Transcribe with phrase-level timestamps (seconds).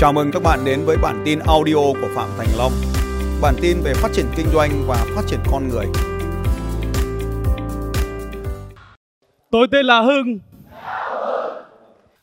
[0.00, 2.72] Chào mừng các bạn đến với bản tin audio của Phạm Thành Long.
[3.42, 5.86] Bản tin về phát triển kinh doanh và phát triển con người.
[9.50, 10.38] Tôi tên là Hưng.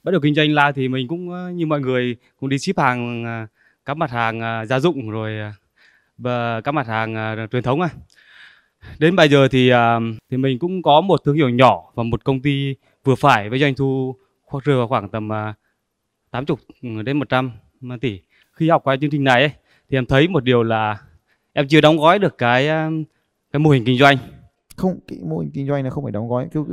[0.04, 2.80] Bắt đầu kinh doanh la thì mình cũng ờ, như mọi người, cũng đi ship
[2.80, 3.46] hàng ờ,
[3.86, 5.32] các mặt hàng ờ, gia dụng rồi
[6.18, 7.90] và các mặt hàng truyền thống à.
[9.00, 9.72] Đến bây giờ thì
[10.30, 13.60] thì mình cũng có một thương hiệu nhỏ và một công ty vừa phải với
[13.60, 15.30] doanh thu khoảng rơi vào khoảng tầm
[16.32, 16.58] 80
[17.04, 17.52] đến 100
[18.02, 18.20] tỷ.
[18.54, 19.52] Khi học qua chương trình này ấy,
[19.90, 20.98] thì em thấy một điều là
[21.54, 22.90] em chưa đóng gói được cái ờ,
[23.52, 24.18] cái mô hình kinh doanh.
[24.76, 26.68] Không cái mô hình kinh doanh này không phải đóng gói kiểu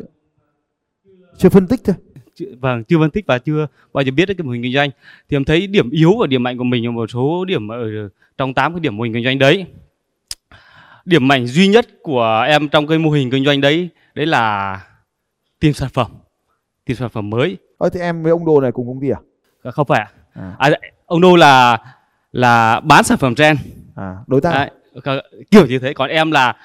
[1.38, 1.96] chưa phân tích thôi.
[2.34, 4.72] Chưa, vâng chưa phân tích và chưa bao giờ biết đến cái mô hình kinh
[4.72, 4.90] doanh.
[5.28, 8.08] Thì em thấy điểm yếu và điểm mạnh của mình ở một số điểm ở
[8.38, 9.66] trong 8 cái điểm mô hình kinh doanh đấy.
[11.04, 14.80] Điểm mạnh duy nhất của em trong cái mô hình kinh doanh đấy đấy là
[15.60, 16.10] tìm sản phẩm
[16.84, 17.56] tìm sản phẩm mới.
[17.78, 19.20] Ờ thì em với ông đồ này cùng công ty à
[19.64, 20.12] À, không phải ạ.
[20.32, 20.70] À, à,
[21.06, 21.78] ông đô là
[22.32, 23.60] là bán sản phẩm trend
[23.96, 24.68] à đối tác.
[25.04, 25.92] Cả- kiểu như thế.
[25.94, 26.56] Còn em là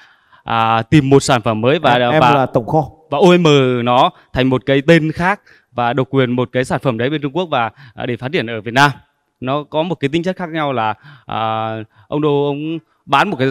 [0.44, 2.84] à, tìm một sản phẩm mới và em, em và là tổng kho.
[3.10, 3.44] và OM
[3.84, 5.40] nó thành một cái tên khác
[5.72, 8.32] và độc quyền một cái sản phẩm đấy bên Trung Quốc và à, để phát
[8.32, 8.90] triển ở Việt Nam.
[9.40, 10.94] Nó có một cái tính chất khác nhau là
[11.26, 11.70] à,
[12.08, 13.48] ông đô ông bán một cái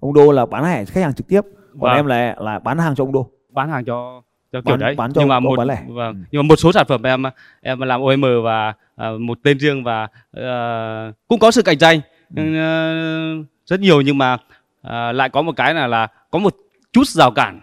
[0.00, 1.40] ông đô là bán hàng khách hàng trực tiếp.
[1.72, 1.96] Còn Vâng.
[1.96, 3.30] em là là bán hàng cho ông đô.
[3.52, 4.22] Bán hàng cho
[4.52, 5.82] cho kiểu Bán- đấy bán cho nhưng mà một bán lẻ.
[5.88, 6.20] vâng, Ừ.
[6.30, 7.22] nhưng mà một số sản phẩm em
[7.60, 12.00] em làm OM và à, một tên riêng và ờ, cũng có sự cạnh tranh
[12.36, 12.56] Ừ.
[12.56, 14.36] ờ, rất nhiều nhưng mà
[14.82, 16.54] à, lại có một cái là là có một
[16.92, 17.60] chút rào cản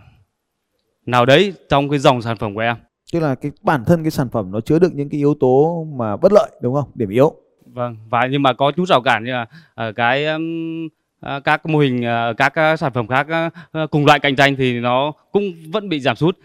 [1.05, 2.75] nào đấy trong cái dòng sản phẩm của em
[3.13, 5.87] tức là cái bản thân cái sản phẩm nó chứa đựng những cái yếu tố
[5.97, 7.33] mà bất lợi đúng không điểm yếu
[7.73, 10.87] Vâng, và nhưng mà có chút rào cản như là ở cái um,
[11.21, 14.35] à, các mô hình à, các à, sản phẩm khác à, à, cùng loại cạnh
[14.35, 16.37] tranh thì nó cũng vẫn bị giảm sút.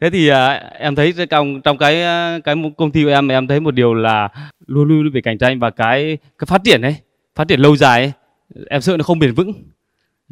[0.00, 3.46] Thế thì à, em thấy trong trong cái à, cái công ty của em em
[3.46, 4.28] thấy một điều là
[4.66, 6.96] luôn luôn bị cạnh tranh và cái cái phát triển ấy,
[7.34, 8.12] phát triển lâu dài ấy,
[8.70, 9.52] em sợ nó không bền vững.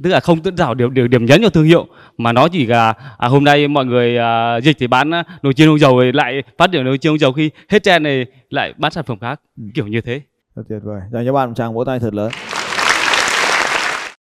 [0.02, 1.86] Tức là không tự rào điểm, điểm điểm nhấn cho thương hiệu
[2.18, 5.54] mà nó chỉ là à, hôm nay mọi người à, dịch thì bán à, nồi
[5.54, 8.26] chiên không dầu rồi lại phát triển nồi chiên không dầu khi hết trend này
[8.50, 9.40] lại bán sản phẩm khác.
[9.56, 9.62] Ừ.
[9.74, 10.20] kiểu như thế.
[10.56, 11.00] Rất tuyệt vời.
[11.12, 12.30] Dành cho bạn một tràng vỗ tay thật lớn.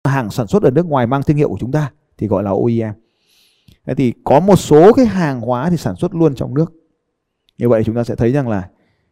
[0.05, 2.51] Hàng sản xuất ở nước ngoài mang thương hiệu của chúng ta thì gọi là
[2.51, 2.93] OEM
[3.91, 6.73] thế thì có một số cái hàng hóa thì sản xuất luôn trong nước.
[7.59, 8.69] Như vậy chúng ta sẽ thấy rằng là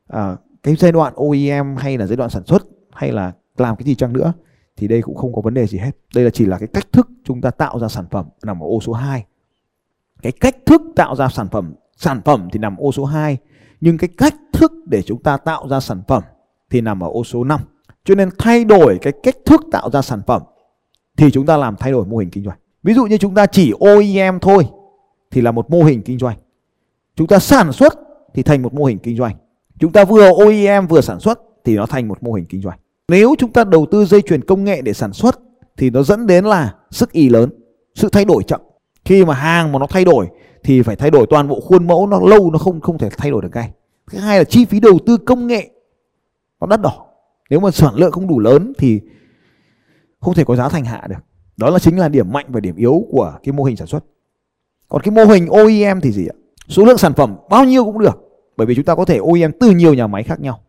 [0.06, 3.84] à, cái giai đoạn OEM hay là giai đoạn sản xuất hay là làm cái
[3.84, 4.32] gì chăng nữa
[4.76, 5.90] thì đây cũng không có vấn đề gì hết.
[6.14, 8.66] Đây là chỉ là cái cách thức chúng ta tạo ra sản phẩm nằm ở
[8.66, 9.24] ô số 2
[10.22, 13.38] cái cách thức tạo ra sản phẩm sản phẩm thì nằm ô số 2
[13.80, 16.22] nhưng cái cách thức để chúng ta tạo ra sản phẩm
[16.70, 17.60] thì nằm ở ô số 5
[18.04, 20.42] cho nên thay đổi cái cách thức tạo ra sản phẩm
[21.16, 23.46] thì chúng ta làm thay đổi mô hình kinh doanh ví dụ như chúng ta
[23.46, 24.68] chỉ OEM thôi,
[25.30, 26.36] thì là một mô hình kinh doanh.
[27.16, 27.94] Chúng ta sản xuất
[28.34, 29.36] thì thành một mô hình kinh doanh.
[29.78, 32.78] Chúng ta vừa OEM vừa sản xuất thì nó thành một mô hình kinh doanh.
[33.08, 35.40] Nếu chúng ta đầu tư dây chuyền công nghệ để sản xuất
[35.76, 37.50] thì nó dẫn đến là sức y lớn,
[37.94, 38.60] sự thay đổi chậm.
[39.04, 40.28] Khi mà hàng mà nó thay đổi
[40.64, 43.30] thì phải thay đổi toàn bộ khuôn mẫu, nó lâu nó không không thể thay
[43.30, 43.72] đổi được ngay.
[44.10, 45.70] Thứ hai là chi phí đầu tư công nghệ
[46.60, 47.06] nó đắt đỏ.
[47.50, 49.00] Nếu mà sản lượng không đủ lớn thì
[50.20, 51.18] không thể có giá thành hạ được
[51.58, 54.04] đó là chính là điểm mạnh và điểm yếu của cái mô hình sản xuất.
[54.88, 56.36] Còn cái mô hình OEM thì gì ạ?
[56.68, 58.18] Số lượng sản phẩm bao nhiêu cũng được,
[58.56, 60.60] bởi vì chúng ta có thể OEM từ nhiều nhà máy khác nhau.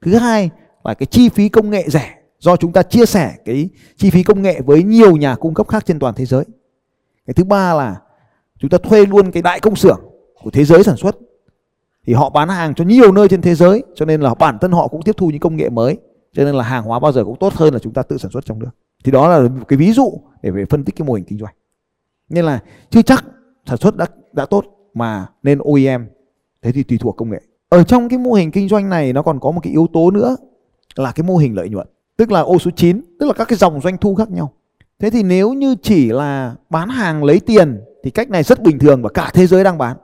[0.00, 0.50] Thứ hai
[0.84, 4.22] là cái chi phí công nghệ rẻ, do chúng ta chia sẻ cái chi phí
[4.22, 6.44] công nghệ với nhiều nhà cung cấp khác trên toàn thế giới.
[7.26, 8.00] Cái thứ ba là
[8.58, 10.00] chúng ta thuê luôn cái đại công xưởng
[10.42, 11.16] của thế giới sản xuất.
[12.06, 14.72] Thì họ bán hàng cho nhiều nơi trên thế giới, cho nên là bản thân
[14.72, 15.96] họ cũng tiếp thu những công nghệ mới,
[16.32, 18.30] cho nên là hàng hóa bao giờ cũng tốt hơn là chúng ta tự sản
[18.30, 18.70] xuất trong nước
[19.04, 21.38] thì đó là một cái ví dụ để về phân tích cái mô hình kinh
[21.38, 21.54] doanh.
[22.28, 23.24] Nên là chưa chắc
[23.66, 24.64] sản xuất đã đã tốt
[24.94, 26.06] mà nên OEM
[26.62, 27.40] thế thì tùy thuộc công nghệ.
[27.68, 30.10] Ở trong cái mô hình kinh doanh này nó còn có một cái yếu tố
[30.10, 30.36] nữa
[30.96, 31.86] là cái mô hình lợi nhuận
[32.16, 34.52] tức là ô số 9 tức là các cái dòng doanh thu khác nhau.
[34.98, 38.78] Thế thì nếu như chỉ là bán hàng lấy tiền thì cách này rất bình
[38.78, 39.96] thường và cả thế giới đang bán.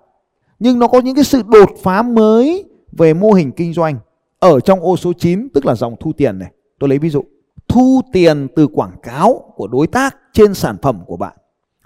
[0.58, 3.98] Nhưng nó có những cái sự đột phá mới về mô hình kinh doanh
[4.38, 6.50] ở trong ô số 9 tức là dòng thu tiền này.
[6.78, 7.24] Tôi lấy ví dụ,
[7.72, 11.36] thu tiền từ quảng cáo của đối tác trên sản phẩm của bạn.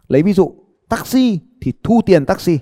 [0.08, 0.52] Lấy ví dụ,
[0.88, 2.58] taxi thì thu tiền taxi.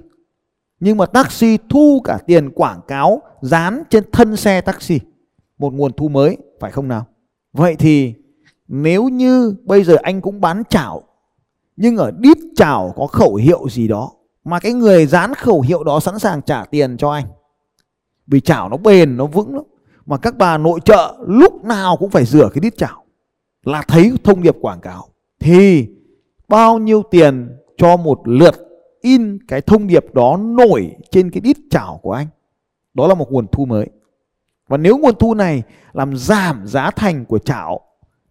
[0.81, 5.01] Nhưng mà taxi thu cả tiền quảng cáo dán trên thân xe taxi.
[5.59, 7.07] Một nguồn thu mới, phải không nào?
[7.53, 8.15] Vậy thì
[8.69, 11.03] nếu như bây giờ anh cũng bán chảo
[11.77, 14.11] nhưng ở đít chảo có khẩu hiệu gì đó
[14.45, 17.25] mà cái người dán khẩu hiệu đó sẵn sàng trả tiền cho anh
[18.27, 19.65] vì chảo nó bền nó vững lắm
[20.07, 23.04] mà các bà nội trợ lúc nào cũng phải rửa cái đít chảo
[23.65, 25.09] là thấy thông điệp quảng cáo,
[25.41, 25.89] thì
[26.49, 28.55] bao nhiêu tiền cho một lượt
[29.01, 32.27] in cái thông điệp đó nổi trên cái đít chảo của anh?
[32.95, 33.87] Đó là một nguồn thu mới.
[34.69, 35.63] Và nếu nguồn thu này
[35.93, 37.81] làm giảm giá thành của chảo,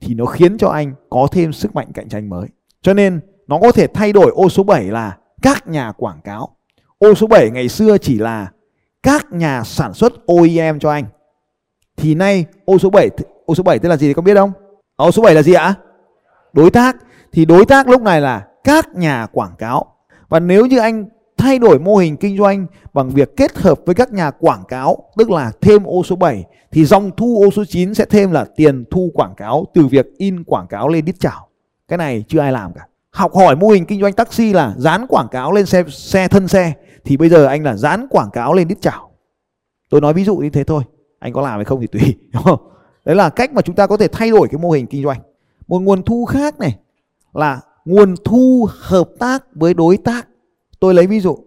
[0.02, 2.48] thì nó khiến cho anh có thêm sức mạnh cạnh tranh mới.
[2.82, 6.56] Cho nên, nó có thể thay đổi ô số 7 là các nhà quảng cáo.
[6.98, 8.52] Ô số 7 ngày xưa chỉ là
[9.04, 11.06] các nhà sản xuất OEM cho anh.
[11.98, 13.10] Thì nay ô số 7
[13.46, 14.52] ô số 7 tức là gì thì có biết không?
[14.96, 15.76] Ô số 7 là gì ạ
[16.54, 16.96] đối tác
[17.32, 19.86] thì đối tác lúc này là các nhà quảng cáo
[20.30, 21.06] và nếu như anh
[21.38, 24.98] thay đổi mô hình kinh doanh bằng việc kết hợp với các nhà quảng cáo
[25.18, 26.44] tức là thêm ô số 7
[26.74, 30.06] thì dòng thu ô số 9 sẽ thêm là tiền thu quảng cáo từ việc
[30.18, 31.48] in quảng cáo lên đít chảo.
[31.88, 32.82] Cái này chưa ai làm cả.
[33.12, 36.48] Học hỏi mô hình kinh doanh taxi là dán quảng cáo lên xe xe thân
[36.48, 36.74] xe
[37.06, 39.12] thì bây giờ anh là dán quảng cáo lên đít chảo.
[39.90, 40.84] Tôi nói ví dụ như thế thôi.
[41.20, 42.02] Anh có làm hay không thì tùy,
[42.34, 42.73] đúng không?
[43.06, 45.22] Đấy là cách mà chúng ta có thể thay đổi cái mô hình kinh doanh.
[45.68, 46.78] Một nguồn thu khác này
[47.34, 50.28] là nguồn thu hợp tác với đối tác
[50.84, 51.38] Tôi lấy ví dụ,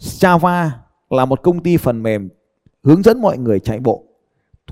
[0.00, 0.68] Java
[1.10, 2.28] là một công ty phần mềm
[2.82, 4.04] hướng dẫn mọi người chạy bộ.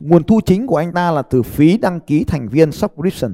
[0.01, 3.33] Nguồn thu chính của anh ta là từ phí đăng ký thành viên subscription.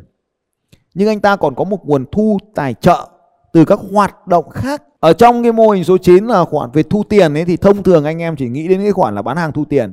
[0.95, 3.09] Nhưng anh ta còn có một nguồn thu tài trợ
[3.53, 4.83] từ các hoạt động khác.
[5.01, 7.83] Ở trong cái mô hình số 9 là khoản về thu tiền ấy, thì thông
[7.83, 9.93] thường anh em chỉ nghĩ đến cái khoản là bán hàng thu tiền.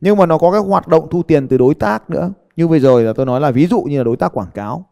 [0.00, 2.32] Nhưng mà nó có các hoạt động thu tiền từ đối tác nữa.
[2.56, 4.84] Như vừa rồi là tôi nói là ví dụ như là đối tác quảng cáo.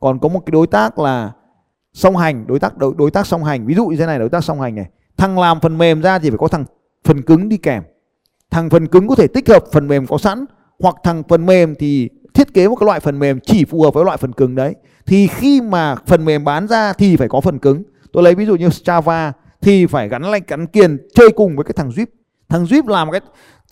[0.00, 1.32] Còn có một cái đối tác là
[1.92, 3.66] song hành đối tác đối, đối tác song hành.
[3.66, 4.86] Ví dụ như thế này đối tác song hành này.
[5.16, 6.64] Thằng làm phần mềm ra thì phải có thằng
[7.04, 7.82] phần cứng đi kèm.
[8.50, 10.44] Thằng phần cứng có thể tích hợp phần mềm có sẵn
[10.80, 13.94] hoặc thằng phần mềm thì thiết kế một cái loại phần mềm chỉ phù hợp
[13.94, 14.74] với loại phần cứng đấy.
[15.06, 17.82] Thì khi mà phần mềm bán ra thì phải có phần cứng.
[18.12, 21.64] Tôi lấy ví dụ như Java thì phải gắn lanh gắn kiền chơi cùng với
[21.64, 22.06] cái thằng Zip.
[22.48, 23.20] Thằng Zip làm cái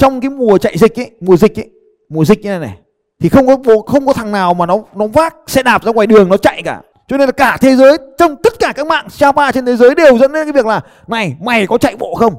[0.00, 1.70] trong cái mùa chạy dịch ấy mùa dịch ấy
[2.08, 2.78] mùa dịch như này này
[3.20, 3.56] thì không có
[3.86, 6.62] không có thằng nào mà nó nó vác xe đạp ra ngoài đường nó chạy
[6.64, 9.76] cả cho nên là cả thế giới trong tất cả các mạng Java trên thế
[9.76, 12.34] giới đều dẫn đến cái việc là này mày có chạy bộ không?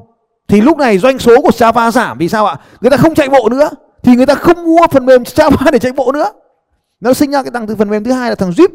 [0.47, 2.55] Thì lúc này doanh số của Java giảm vì sao ạ?
[2.81, 3.69] Người ta không chạy bộ nữa
[4.03, 6.31] thì người ta không mua phần mềm Java để chạy bộ nữa.
[7.01, 8.67] Nó sinh ra cái thằng từ phần mềm thứ hai là thằng Zip.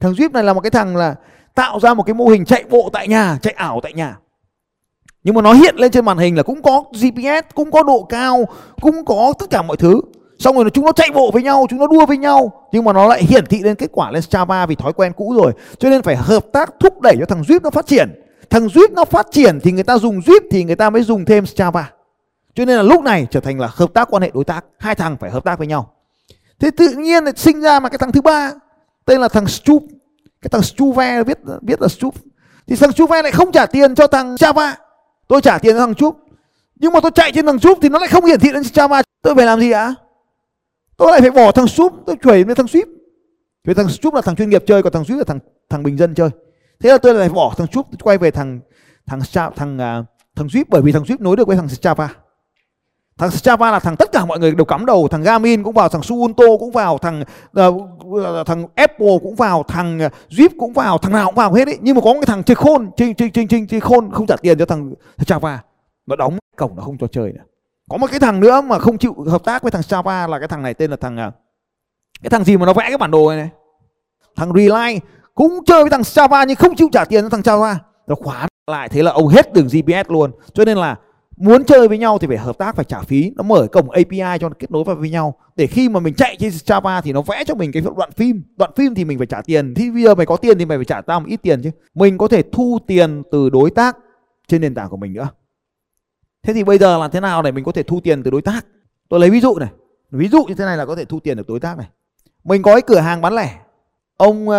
[0.00, 1.14] Thằng Zip này là một cái thằng là
[1.54, 4.16] tạo ra một cái mô hình chạy bộ tại nhà, chạy ảo tại nhà.
[5.24, 8.06] Nhưng mà nó hiện lên trên màn hình là cũng có GPS, cũng có độ
[8.08, 8.44] cao,
[8.80, 10.00] cũng có tất cả mọi thứ.
[10.38, 12.92] Xong rồi chúng nó chạy bộ với nhau chúng nó đua với nhau nhưng mà
[12.92, 15.52] nó lại hiển thị lên kết quả lên Java vì thói quen cũ rồi.
[15.78, 18.22] Cho nên phải hợp tác thúc đẩy cho thằng Zip nó phát triển.
[18.50, 21.24] Thằng Zip nó phát triển thì người ta dùng Zip thì người ta mới dùng
[21.24, 21.82] thêm Java
[22.54, 24.64] cho nên là lúc này trở thành là hợp tác quan hệ đối tác.
[24.78, 25.92] Hai thằng phải hợp tác với nhau.
[26.60, 28.52] Thế tự nhiên lại sinh ra mà cái thằng thứ ba
[29.04, 29.82] tên là thằng Stup
[30.42, 32.14] cái thằng Stuve viết viết là Stup
[32.66, 34.72] thì thằng Stuve lại không trả tiền cho thằng Java
[35.28, 36.16] tôi trả tiền cho thằng chúc
[36.76, 39.02] nhưng mà tôi chạy trên thằng chúc thì nó lại không hiển thị lên Java
[39.22, 39.94] tôi phải làm gì ạ?
[40.96, 42.88] Tôi lại phải bỏ thằng chúc tôi chuyển lên thằng ship
[43.64, 45.38] vì thằng chúc là thằng chuyên nghiệp chơi còn thằng ship là thằng
[45.70, 46.30] thằng bình dân chơi.
[46.80, 48.60] Thế là tôi lại bỏ thằng chúc quay về thằng
[49.06, 50.04] thằng thằng à, thằng,
[50.36, 52.14] thằng ship bởi vì thằng ship nối được với thằng Strava
[53.18, 55.88] thằng Java là thằng tất cả mọi người đều cắm đầu thằng Garmin cũng vào
[55.88, 57.24] thằng Suunto cũng vào thằng
[57.60, 59.98] uh, thằng Apple cũng vào thằng
[60.30, 61.78] Jeep cũng vào thằng nào cũng vào hết ấy.
[61.80, 64.36] Nhưng mà có cái thằng chơi khôn chơi chơi chơi chơi, chơi khôn không trả
[64.36, 65.56] tiền cho thằng Java
[66.06, 67.42] nó đóng cổng nó không cho chơi nữa.
[67.90, 70.48] Có một cái thằng nữa mà không chịu hợp tác với thằng Java là cái
[70.48, 71.30] thằng này tên là thằng ờ,
[72.22, 73.48] cái thằng gì mà nó vẽ cái bản đồ này, này.
[74.36, 75.00] thằng Rely
[75.34, 77.74] cũng chơi với thằng Java nhưng không chịu trả tiền cho thằng Java
[78.06, 80.30] nó khóa lại thế là ông hết đường GPS luôn.
[80.52, 80.96] Cho nên là
[81.40, 84.38] muốn chơi với nhau thì phải hợp tác phải trả phí nó mở cổng API
[84.40, 87.12] cho nó kết nối vào với nhau để khi mà mình chạy trên Java thì
[87.12, 89.90] nó vẽ cho mình cái đoạn phim đoạn phim thì mình phải trả tiền thì
[89.90, 92.18] bây giờ mày có tiền thì mày phải trả tao một ít tiền chứ mình
[92.18, 93.96] có thể thu tiền từ đối tác
[94.48, 95.28] trên nền tảng của mình nữa
[96.42, 98.42] Thế thì bây giờ làm thế nào để mình có thể thu tiền từ đối
[98.42, 98.66] tác?
[99.08, 99.68] Tôi lấy ví dụ này.
[100.10, 101.88] Ví dụ như thế này là có thể thu tiền được đối tác này.
[102.44, 103.58] Mình có cái cửa hàng bán lẻ.
[104.16, 104.54] Ông uh,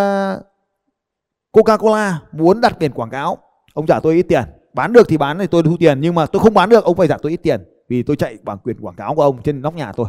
[1.51, 3.37] Coca-Cola muốn đặt biển quảng cáo.
[3.73, 4.43] Ông trả tôi ít tiền.
[4.73, 6.01] Bán được thì bán thì tôi thu tiền.
[6.01, 7.63] Nhưng mà tôi không bán được, ông phải trả tôi ít tiền.
[7.87, 10.07] Vì tôi chạy bản quyền quảng cáo của ông trên nóc nhà tôi.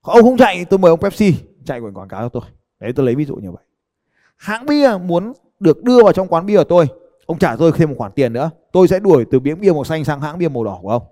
[0.00, 1.34] Ông không chạy tôi mời ông Pepsi
[1.64, 2.42] chạy quyền quảng cáo cho tôi.
[2.80, 3.62] Đấy, tôi lấy ví dụ như vậy.
[4.36, 6.86] Hãng bia muốn được đưa vào trong quán bia của tôi,
[7.26, 9.84] ông trả tôi thêm một khoản tiền nữa tôi sẽ đuổi từ miếng bia màu
[9.84, 11.02] xanh sang hãng bia màu đỏ của ông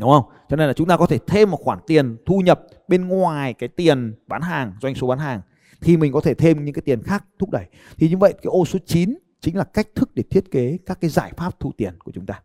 [0.00, 2.62] đúng không cho nên là chúng ta có thể thêm một khoản tiền thu nhập
[2.88, 5.40] bên ngoài cái tiền bán hàng, doanh số bán hàng,
[5.80, 7.64] thì mình có thể thêm những cái tiền khác thúc đẩy
[7.96, 11.00] thì như vậy, cái ô số 9 chính là cách thức để thiết kế các
[11.00, 12.42] cái giải pháp thu tiền của chúng ta.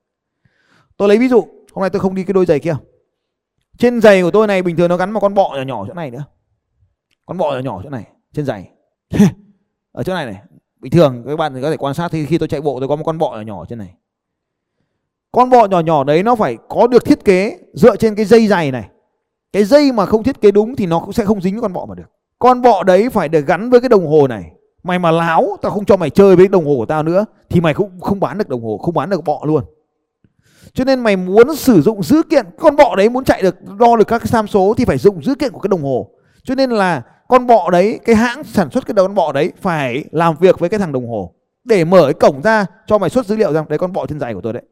[0.97, 2.75] Tôi lấy ví dụ, hôm nay tôi không đi cái đôi giày kia.
[3.77, 5.93] Trên giày của tôi này, bình thường nó gắn một con bọ nhỏ nhỏ chỗ
[5.93, 6.23] này nữa.
[7.25, 8.69] Con bọ nhỏ nhỏ chỗ này, trên giày.
[9.91, 10.41] Ở chỗ này này,
[10.79, 12.95] bình thường các bạn có thể quan sát thì khi tôi chạy bộ tôi có
[12.95, 13.93] một con bọ nhỏ nhỏ trên này.
[15.31, 18.47] Con bọ nhỏ nhỏ đấy nó phải có được thiết kế dựa trên cái dây
[18.47, 18.89] giày này.
[19.53, 21.73] Cái dây mà không thiết kế đúng thì nó cũng sẽ không dính với con
[21.73, 22.11] bọ mà được.
[22.39, 24.51] Con bọ đấy phải được gắn với cái đồng hồ này
[24.83, 27.61] mày mà láo, tao không cho mày chơi với đồng hồ của tao nữa, thì
[27.61, 29.63] mày cũng không bán được đồng hồ, không bán được bọ luôn.
[30.73, 33.95] Cho nên mày muốn sử dụng dữ kiện, con bọ đấy muốn chạy được, đo
[33.95, 36.09] được các cái tham số thì phải dùng dữ kiện của cái đồng hồ.
[36.43, 39.51] Cho nên là con bọ đấy, cái hãng sản xuất cái đầu con bọ đấy
[39.61, 41.33] phải làm việc với cái thằng đồng hồ.
[41.63, 44.19] Để mở cái cổng ra cho mày xuất dữ liệu ra, đấy con bọ chân
[44.19, 44.63] dài của tôi đấy.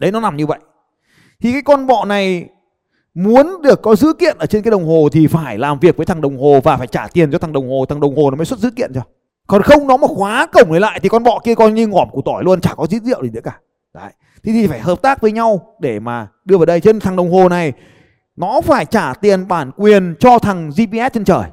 [0.00, 0.58] Đấy, nó nằm như vậy.
[1.40, 2.48] Thì cái con bọ này
[3.14, 6.06] muốn được có dữ kiện ở trên cái đồng hồ thì phải làm việc với
[6.06, 8.36] thằng đồng hồ và phải trả tiền cho thằng đồng hồ, thằng đồng hồ nó
[8.36, 9.00] mới xuất dữ kiện cho
[9.46, 12.08] còn không nó mà khóa cổng này lại thì con bọ kia coi như ngỏm
[12.12, 13.58] củ tỏi luôn chả có dít rượu gì nữa cả.
[13.94, 14.10] Đấy
[14.42, 16.80] thì, thì phải hợp tác với nhau để mà đưa vào đây.
[16.80, 17.72] Trên thằng đồng hồ này
[18.36, 21.44] nó phải trả tiền bản quyền cho thằng GPS trên trời.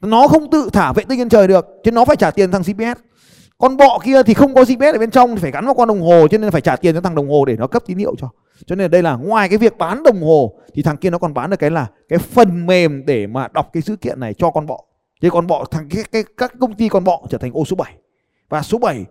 [0.00, 2.62] Nó không tự thả vệ tinh trên trời được chứ nó phải trả tiền thằng
[2.62, 3.00] GPS
[3.62, 5.88] con bọ kia thì không có GPS ở bên trong thì phải gắn vào con
[5.88, 7.98] đồng hồ cho nên phải trả tiền cho thằng đồng hồ để nó cấp tín
[7.98, 8.28] hiệu cho.
[8.66, 11.34] Cho nên đây là ngoài cái việc bán đồng hồ thì thằng kia nó còn
[11.34, 14.50] bán được cái là cái phần mềm để mà đọc cái dữ kiện này cho
[14.50, 14.78] con bọ
[15.22, 17.76] thế con bọ thằng cái, cái các công ty con bọ trở thành ô số
[17.76, 17.94] 7
[18.48, 19.04] và số 7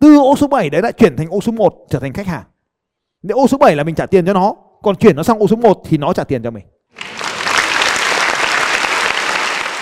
[0.00, 2.44] từ ô số 7 đấy lại chuyển thành ô số 1 trở thành khách hàng.
[3.22, 5.46] Nếu ô số 7 là mình trả tiền cho nó còn chuyển nó sang ô
[5.46, 6.64] số 1 thì nó trả tiền cho mình.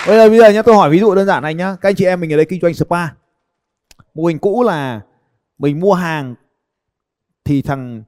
[0.07, 1.75] Bây giờ bây giờ nhá tôi hỏi ví dụ đơn giản này nhá.
[1.81, 3.07] Các anh chị em mình ở đây kinh doanh spa.
[4.13, 5.01] Mô hình cũ là
[5.57, 6.35] mình mua hàng
[7.45, 8.03] thì thằng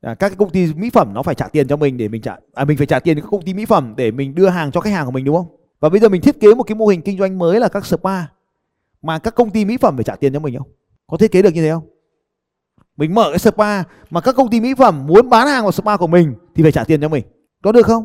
[0.00, 2.22] à, các cái công ty mỹ phẩm nó phải trả tiền cho mình để mình
[2.22, 4.48] trả à, mình phải trả tiền cho các công ty mỹ phẩm để mình đưa
[4.48, 5.61] hàng cho khách hàng của mình đúng không?
[5.82, 7.86] Và bây giờ mình thiết kế một cái mô hình kinh doanh mới là các
[7.86, 8.22] spa
[9.02, 10.68] mà các công ty mỹ phẩm phải trả tiền cho mình không?
[11.06, 11.82] Có thiết kế được như thế không?
[12.96, 15.96] Mình mở cái spa mà các công ty mỹ phẩm muốn bán hàng vào spa
[15.96, 17.24] của mình thì phải trả tiền cho mình.
[17.62, 18.04] Có được không?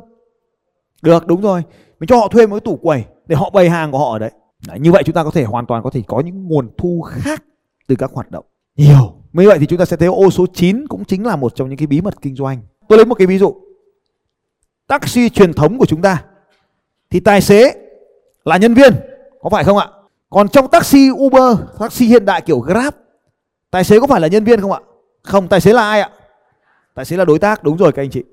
[1.02, 1.64] Được đúng rồi.
[2.00, 4.20] Mình cho họ thuê một cái tủ quầy để họ bày hàng của họ ở
[4.20, 4.32] đấy.
[4.68, 7.02] Đấy, như vậy chúng ta có thể hoàn toàn có thể có những nguồn thu
[7.02, 7.44] khác
[7.88, 8.46] từ các hoạt động.
[8.76, 9.14] Nhiều.
[9.34, 11.70] Như vậy thì chúng ta sẽ thấy ô số 9 cũng chính là một trong
[11.70, 12.60] những cái bí mật kinh doanh.
[12.90, 13.56] Tôi lấy một cái ví dụ.
[14.88, 16.24] Taxi truyền thống của chúng ta
[17.10, 17.74] thì tài xế
[18.46, 18.94] là nhân viên,
[19.42, 19.88] có phải không ạ?
[20.30, 22.94] Còn trong taxi, Uber, taxi hiện đại kiểu Grab,
[23.72, 24.80] tài xế có phải là nhân viên không ạ?
[25.24, 26.10] Không, tài xế là ai ạ?
[26.96, 28.24] Tài xế là đối tác, đúng rồi các anh chị.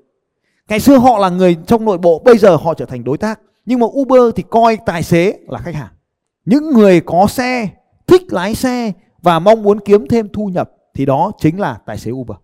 [0.69, 3.39] Ngày xưa họ là người trong nội bộ, bây giờ họ trở thành đối tác.
[3.65, 5.91] Nhưng mà Uber thì coi tài xế là khách hàng.
[6.45, 7.69] Những người có xe,
[8.07, 8.91] thích lái xe
[9.21, 12.37] và mong muốn kiếm thêm thu nhập thì đó chính là tài xế Uber.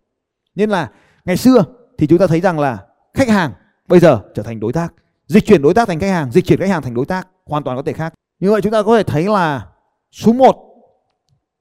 [0.56, 0.90] Nên là
[1.26, 1.64] ngày xưa
[1.98, 2.78] thì chúng ta thấy rằng là
[3.14, 3.52] khách hàng
[3.88, 4.94] bây giờ trở thành đối tác
[5.32, 7.64] dịch chuyển đối tác thành khách hàng, dịch chuyển khách hàng thành đối tác, hoàn
[7.64, 8.14] toàn có thể khác.
[8.40, 9.68] Như vậy chúng ta có thể thấy là
[10.12, 10.56] số 1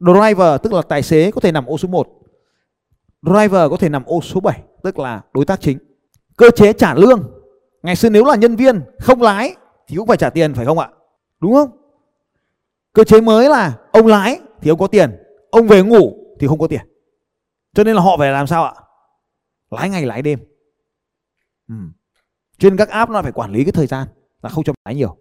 [0.00, 2.08] driver, tức là tài xế, có thể nằm ô số 1
[3.22, 5.78] driver có thể nằm ô số 7 tức là đối tác chính.
[6.36, 7.30] Cơ chế trả lương.
[7.82, 9.56] Ngày xưa nếu là nhân viên không lái
[9.88, 10.90] thì cũng phải trả tiền, phải không ạ?
[11.40, 11.70] Đúng không?
[12.92, 15.16] Cơ chế mới là ông lái thì ông có tiền,
[15.50, 16.80] ông về ngủ thì không có tiền.
[17.74, 18.74] Cho nên là họ phải làm sao ạ?
[19.70, 20.38] Lái ngày lái đêm.
[21.68, 21.74] Ừ
[22.60, 24.08] trên các app nó phải quản lý cái thời gian
[24.42, 25.16] là không cho lái nhiều.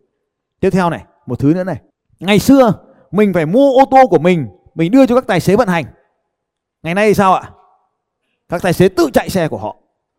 [0.60, 1.82] Tiếp theo này, một thứ nữa này.
[2.20, 2.74] Ngày xưa,
[3.12, 5.86] mình phải mua ô tô của mình mình đưa cho các tài xế vận hành.
[6.84, 7.52] Ngày nay thì sao ạ?
[8.50, 9.78] Các tài xế tự chạy xe của họ,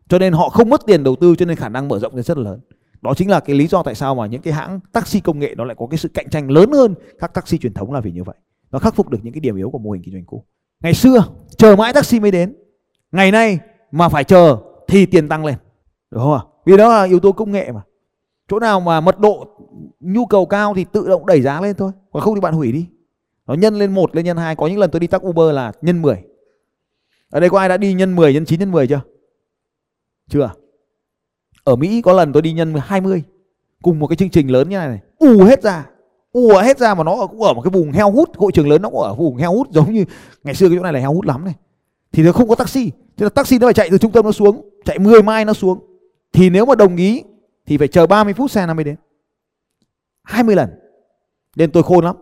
[0.09, 2.37] cho nên họ không mất tiền đầu tư cho nên khả năng mở rộng rất
[2.37, 2.59] là lớn.
[3.01, 5.55] Đó chính là cái lý do tại sao mà những cái hãng taxi công nghệ
[5.57, 8.11] nó lại có cái sự cạnh tranh lớn hơn các taxi truyền thống là vì
[8.11, 8.35] như vậy.
[8.71, 10.45] Nó khắc phục được những cái điểm yếu của mô hình kinh doanh cũ.
[10.83, 11.23] Ngày xưa,
[11.57, 12.55] chờ mãi taxi mới đến.
[13.11, 13.59] Ngày nay
[13.91, 15.55] mà phải chờ thì tiền tăng lên.
[16.11, 16.43] Đúng không ạ?
[16.65, 17.81] Vì đó là yếu tố công nghệ mà.
[18.49, 19.47] Chỗ nào mà mật độ
[19.99, 21.91] nhu cầu cao thì tự động đẩy giá lên thôi.
[22.11, 22.85] Còn không thì bạn hủy đi.
[23.47, 24.55] Nó nhân lên một, lên nhân hai.
[24.55, 26.23] Có những lần tôi đi taxi Uber là nhân 10
[27.31, 29.01] ở đây có ai đã đi nhân 10 nhân 9 nhân 10 chưa?
[30.29, 30.51] Chưa.
[31.63, 33.23] Ở Mỹ có lần tôi đi nhân 20
[33.81, 34.99] cùng một cái chương trình lớn như này này.
[35.17, 35.85] Ù hết ra.
[36.31, 38.29] Ù hết ra mà nó cũng ở một cái vùng heo hút.
[38.37, 39.67] Hội trường lớn nó cũng ở vùng heo hút.
[39.71, 40.05] Giống như
[40.43, 41.53] ngày xưa cái chỗ này là heo hút lắm này.
[42.11, 42.91] Thì nó không có taxi.
[43.17, 44.69] Thế là taxi nó phải chạy từ trung tâm nó xuống.
[44.85, 45.90] Chạy 10 mai nó xuống
[46.33, 47.23] thì nếu mà đồng ý
[47.65, 48.95] thì phải chờ 30 phút xe nó mới đến.
[50.23, 50.69] 20 lần.
[51.55, 52.15] Nên tôi khôn lắm.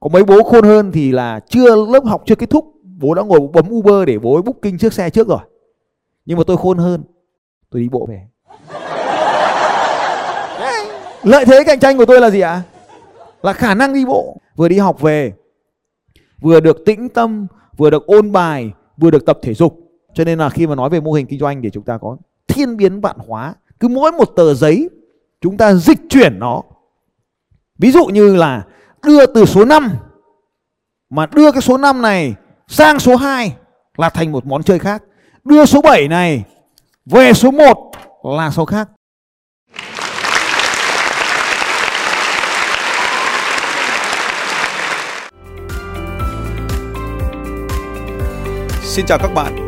[0.00, 2.74] Có mấy bố khôn hơn thì là chưa lớp học chưa kết thúc.
[2.82, 5.40] Bố đã ngồi bấm Uber để bố booking trước xe trước rồi.
[6.26, 7.02] Nhưng mà tôi khôn hơn.
[7.70, 8.26] Tôi đi bộ về.
[11.22, 12.62] Lợi thế cạnh tranh của tôi là gì ạ?
[13.42, 14.40] Là khả năng đi bộ.
[14.56, 15.32] Vừa đi học về
[16.40, 19.78] vừa được tĩnh tâm vừa được ôn bài vừa được tập thể dục.
[20.14, 22.16] Cho nên là khi mà nói về mô hình kinh doanh thì chúng ta có
[22.58, 23.54] thiên biến vạn hóa.
[23.80, 24.88] Cứ mỗi một tờ giấy,
[25.40, 26.62] chúng ta dịch chuyển nó.
[27.78, 28.62] Ví dụ như là
[29.02, 29.90] đưa từ số 5
[31.10, 32.34] mà đưa cái số 5 này
[32.68, 33.56] sang số 2
[33.96, 35.02] là thành một món chơi khác.
[35.44, 36.44] Đưa số 7 này
[37.06, 37.90] về số 1
[38.38, 38.88] là số khác.
[48.82, 49.67] Xin chào các bạn